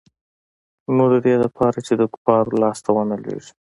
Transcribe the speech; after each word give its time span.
نو 0.95 1.03
د 1.13 1.15
دې 1.25 1.35
د 1.41 1.45
پاره 1.55 1.79
چې 1.87 1.93
د 1.97 2.03
کفارو 2.13 2.59
لاس 2.61 2.77
ته 2.85 2.89
ونه 2.95 3.15
لوېږي. 3.23 3.51